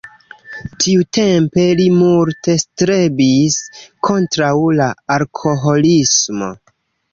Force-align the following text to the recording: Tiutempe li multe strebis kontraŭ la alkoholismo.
Tiutempe 0.83 1.65
li 1.81 1.85
multe 1.97 2.55
strebis 2.63 3.59
kontraŭ 4.09 4.51
la 4.83 4.91
alkoholismo. 5.19 6.53